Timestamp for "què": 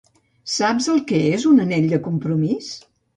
1.11-1.19